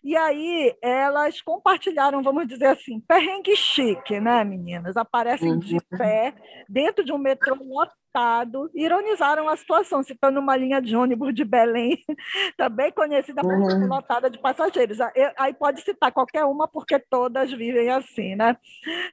E 0.02 0.16
aí 0.16 0.74
elas 0.80 1.42
compartilharam, 1.42 2.22
vamos 2.22 2.48
dizer 2.48 2.68
assim, 2.68 2.98
perrengue 3.00 3.54
chique, 3.54 4.18
né, 4.18 4.42
meninas? 4.44 4.96
Aparecem 4.96 5.58
de 5.58 5.74
Uhum. 5.74 5.98
pé 5.98 6.32
dentro 6.66 7.04
de 7.04 7.12
um 7.12 7.18
metrô 7.18 7.54
ironizaram 8.74 9.48
a 9.48 9.56
situação, 9.56 10.02
citando 10.02 10.40
uma 10.40 10.56
linha 10.56 10.80
de 10.80 10.96
ônibus 10.96 11.34
de 11.34 11.44
Belém, 11.44 11.98
também 12.56 12.90
conhecida 12.92 13.42
por 13.42 13.52
Uhum. 13.54 13.86
lotada 13.88 14.30
de 14.30 14.38
passageiros. 14.38 15.00
Aí- 15.00 15.32
Aí 15.38 15.54
pode 15.54 15.80
citar 15.82 16.12
qualquer 16.12 16.44
uma, 16.44 16.66
porque 16.68 16.98
todas 16.98 17.50
vivem 17.52 17.90
assim, 17.90 18.34
né? 18.36 18.56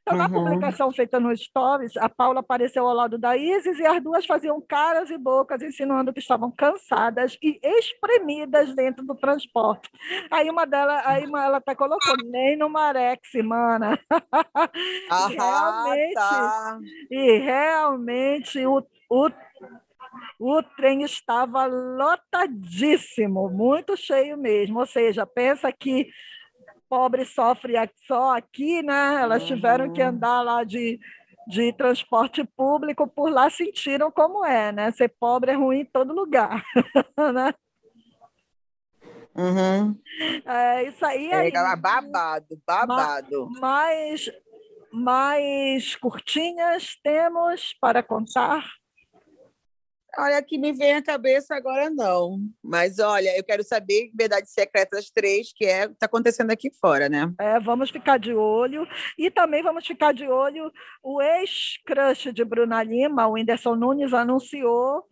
Então, 0.02 0.16
na 0.18 0.26
Uhum. 0.26 0.32
publicação 0.34 0.92
feita 0.92 1.20
no 1.20 1.36
Stories, 1.36 1.96
a 1.98 2.10
Paula 2.10 2.40
apareceu 2.42 2.88
ao 2.88 2.94
lado 2.94 3.18
da 3.18 3.36
Isis 3.38 3.80
e 3.80 3.86
as 3.86 4.02
duas 4.04 4.26
faziam 4.26 4.62
caras 4.62 5.10
e 5.10 5.18
bocas, 5.18 5.62
insinuando 5.62 6.14
que 6.14 6.20
estavam 6.20 6.52
cansadas 6.52 7.38
e 7.42 7.60
espremidas 7.64 8.74
dentro 8.76 9.06
do 9.06 9.16
transporte. 9.16 9.90
Aí 10.32 10.50
uma 10.50 10.66
delas, 10.66 11.02
aí 11.06 11.26
uma, 11.26 11.44
ela 11.44 11.58
até 11.58 11.76
colocou, 11.76 12.16
nem 12.18 12.58
no 12.58 12.70
Marex, 12.70 13.30
mana. 13.44 14.00
Ah, 15.10 15.28
Realmente. 15.30 16.14
tá. 16.14 16.80
E 17.10 17.38
realmente 17.40 18.66
o, 18.66 18.82
o, 19.10 19.30
o 20.40 20.64
trem 20.76 21.04
estava 21.04 21.66
lotadíssimo, 21.66 23.50
muito 23.50 23.96
cheio 23.98 24.38
mesmo. 24.38 24.80
Ou 24.80 24.86
seja, 24.86 25.26
pensa 25.26 25.72
que 25.72 26.10
pobre 26.90 27.26
sofre 27.26 27.74
só 28.08 28.36
aqui, 28.38 28.82
né? 28.82 29.22
Elas 29.22 29.46
tiveram 29.46 29.92
que 29.92 30.02
Uhum. 30.02 30.10
andar 30.10 30.42
lá 30.42 30.64
de, 30.64 31.00
de 31.48 31.74
transporte 31.74 32.44
público, 32.44 33.08
por 33.08 33.30
lá 33.32 33.50
sentiram 33.50 34.12
como 34.12 34.46
é, 34.46 34.72
né? 34.72 34.92
Ser 34.92 35.14
pobre 35.20 35.52
é 35.52 35.56
ruim 35.56 35.82
em 35.82 35.86
todo 35.86 36.14
lugar. 36.14 36.64
né? 37.34 37.54
Uhum. 39.36 39.96
É 40.46 40.84
isso 40.84 41.06
aí. 41.06 41.30
É, 41.30 41.36
aí. 41.36 41.52
babado, 41.52 42.60
babado. 42.66 43.50
Mais, 43.62 44.32
mais 44.92 45.96
curtinhas 45.96 46.98
temos 47.04 47.76
para 47.80 48.02
contar? 48.02 48.66
Olha, 50.20 50.42
que 50.42 50.58
me 50.58 50.74
vem 50.74 50.94
à 50.94 51.04
cabeça 51.04 51.56
agora 51.56 51.92
não. 51.92 52.40
Mas 52.64 52.98
olha, 52.98 53.38
eu 53.38 53.44
quero 53.44 53.64
saber 53.64 54.10
Verdades 54.16 54.52
Secretas 54.52 55.12
3, 55.12 55.54
que 55.54 55.66
é 55.66 55.86
está 55.86 56.08
acontecendo 56.08 56.50
aqui 56.50 56.72
fora, 56.82 57.08
né? 57.08 57.32
É, 57.40 57.60
vamos 57.60 57.92
ficar 57.92 58.18
de 58.18 58.34
olho. 58.34 58.88
E 59.18 59.30
também 59.30 59.62
vamos 59.62 59.86
ficar 59.86 60.14
de 60.14 60.28
olho. 60.28 60.72
O 61.04 61.22
ex-crush 61.22 62.34
de 62.34 62.44
Bruna 62.44 62.82
Lima, 62.82 63.28
o 63.28 63.34
Whindersson 63.34 63.76
Nunes, 63.76 64.12
anunciou 64.12 65.04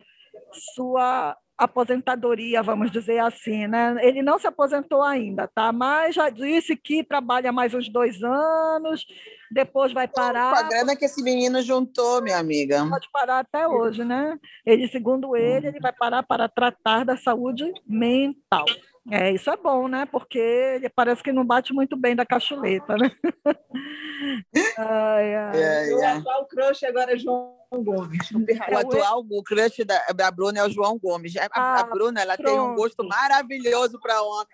sua 0.74 1.36
aposentadoria, 1.56 2.62
vamos 2.62 2.90
dizer 2.90 3.18
assim, 3.18 3.66
né? 3.66 3.96
Ele 4.00 4.22
não 4.22 4.38
se 4.38 4.46
aposentou 4.46 5.02
ainda, 5.02 5.48
tá? 5.48 5.72
Mas 5.72 6.14
já 6.14 6.28
disse 6.28 6.76
que 6.76 7.02
trabalha 7.02 7.50
mais 7.52 7.72
uns 7.72 7.88
dois 7.88 8.22
anos, 8.22 9.06
depois 9.50 9.92
vai 9.92 10.06
Com 10.06 10.20
a 10.20 10.24
parar. 10.24 10.68
grana 10.68 10.96
que 10.96 11.04
esse 11.04 11.22
menino 11.22 11.62
juntou, 11.62 12.20
minha 12.22 12.38
amiga. 12.38 12.86
Pode 12.88 13.08
parar 13.10 13.38
até 13.38 13.66
hoje, 13.66 14.04
né? 14.04 14.38
Ele, 14.64 14.86
segundo 14.88 15.34
ele, 15.36 15.68
ele 15.68 15.80
vai 15.80 15.92
parar 15.92 16.22
para 16.22 16.48
tratar 16.48 17.04
da 17.04 17.16
saúde 17.16 17.72
mental. 17.86 18.66
É, 19.10 19.30
isso 19.32 19.48
é 19.50 19.56
bom, 19.56 19.86
né? 19.86 20.04
Porque 20.06 20.38
ele 20.38 20.88
parece 20.88 21.22
que 21.22 21.32
não 21.32 21.44
bate 21.44 21.72
muito 21.72 21.96
bem 21.96 22.16
da 22.16 22.26
cachuleta, 22.26 22.96
né? 22.96 23.10
Ai, 24.78 25.34
ai. 25.34 25.62
É, 25.62 25.94
O 25.94 26.00
é. 26.02 26.06
atual 26.06 26.46
crush 26.46 26.84
agora 26.84 27.14
é 27.14 27.18
João 27.18 27.54
Gomes. 27.70 28.30
O 28.32 28.76
atual 28.78 29.24
o 29.30 29.42
crush 29.42 29.84
da, 29.84 29.98
da 30.14 30.30
Bruna 30.30 30.58
é 30.60 30.64
o 30.64 30.70
João 30.70 30.98
Gomes. 30.98 31.36
A, 31.36 31.44
a 31.52 31.80
Ah, 31.80 31.84
Bruna 31.84 32.20
ela 32.20 32.36
tem 32.36 32.58
um 32.58 32.74
gosto 32.74 33.06
maravilhoso 33.06 34.00
para 34.00 34.20
homem. 34.22 34.46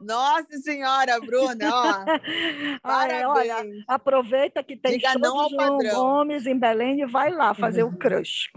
Nossa 0.00 0.56
Senhora, 0.58 1.20
Bruna, 1.20 1.68
ó. 1.70 2.04
Ai, 2.82 3.24
olha, 3.26 3.54
Parabéns. 3.54 3.84
aproveita 3.86 4.62
que 4.62 4.76
tem 4.76 4.92
Diga 4.92 5.12
show 5.12 5.20
não 5.20 5.34
de 5.36 5.42
ao 5.42 5.50
João 5.50 5.78
padrão. 5.78 5.94
Gomes 5.94 6.46
em 6.46 6.58
Belém 6.58 7.00
e 7.02 7.06
vai 7.06 7.30
lá 7.30 7.52
fazer 7.52 7.82
o 7.82 7.92
crush. 7.96 8.48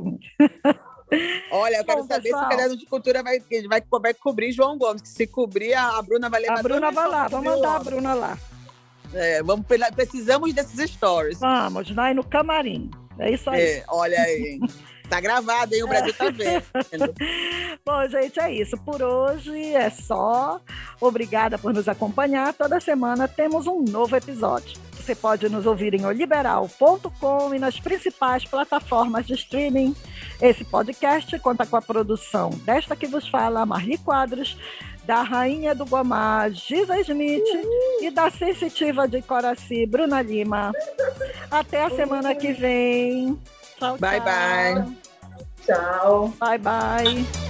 Olha, 1.52 1.78
eu 1.78 1.86
quero 1.86 2.02
Bom, 2.02 2.08
saber 2.08 2.22
se 2.22 2.30
pessoal. 2.30 2.46
o 2.46 2.50
caderno 2.50 2.78
de 2.78 2.86
cultura 2.86 3.24
vai, 3.24 3.40
vai, 3.68 3.84
vai 4.02 4.14
cobrir 4.14 4.52
João 4.52 4.78
Gomes. 4.78 5.02
Que 5.02 5.10
se 5.10 5.28
cobrir, 5.28 5.74
a 5.74 6.02
Bruna 6.02 6.30
vai 6.30 6.42
levar 6.42 6.60
A 6.60 6.64
Bruna 6.64 6.92
vai 6.92 7.08
lá, 7.08 7.28
vamos 7.28 7.54
mandar 7.54 7.76
a. 7.76 7.80
Bruna 7.80 8.14
lá. 8.14 8.38
É, 9.14 9.44
vamos, 9.44 9.66
precisamos 9.96 10.54
desses 10.54 10.92
stories. 10.92 11.40
Vamos, 11.40 11.92
vai 11.92 12.14
no 12.14 12.24
camarim. 12.24 12.90
É 13.20 13.32
isso 13.32 13.50
aí. 13.50 13.62
É, 13.62 13.84
olha 13.88 14.20
aí. 14.20 14.60
Tá 15.10 15.20
gravado, 15.20 15.76
hein? 15.76 15.84
O 15.84 15.88
Brasil 15.88 16.14
tá 16.14 16.30
vendo. 16.32 16.64
Bom, 17.86 18.08
gente, 18.10 18.40
é 18.40 18.52
isso. 18.52 18.76
Por 18.78 19.02
hoje 19.04 19.76
é 19.76 19.90
só. 19.90 20.60
Obrigada 21.00 21.58
por 21.58 21.72
nos 21.74 21.88
acompanhar. 21.88 22.54
Toda 22.54 22.80
semana 22.80 23.28
temos 23.28 23.68
um 23.68 23.84
novo 23.84 24.16
episódio. 24.16 24.80
Você 24.94 25.14
pode 25.14 25.50
nos 25.50 25.66
ouvir 25.66 25.94
em 25.94 26.06
oliberal.com 26.06 27.54
e 27.54 27.60
nas 27.60 27.80
principais 27.80 28.46
plataformas 28.46 29.28
de 29.28 29.34
streaming. 29.34 29.94
Esse 30.42 30.64
podcast 30.64 31.38
conta 31.40 31.66
com 31.66 31.78
a 31.78 31.82
produção 31.82 32.50
desta 32.66 32.96
que 32.96 33.08
vos 33.08 33.28
fala, 33.28 33.66
Marli 33.66 33.98
Quadros, 33.98 34.58
da 35.06 35.22
Rainha 35.22 35.76
do 35.76 35.86
Guamá, 35.86 36.50
Giza 36.50 37.00
Smith 37.02 37.44
e 38.02 38.10
da 38.10 38.30
sensitiva 38.30 39.08
de 39.08 39.22
Coraci, 39.22 39.86
Bruna 39.86 40.22
Lima. 40.22 40.72
Até 41.52 41.84
a 41.84 41.90
semana 41.90 42.34
que 42.36 42.54
vem. 42.54 43.40
Tchau, 43.78 43.98
Bye, 43.98 44.20
tchau. 44.20 44.26
bye. 44.26 44.98
Tchau. 45.66 46.34
Bye, 46.40 46.58
bye. 46.58 47.43